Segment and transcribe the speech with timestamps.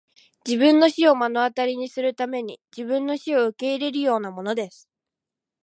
[0.47, 4.89] 自分の死を目の当たりにするために自分の死を受け入れるようなものです!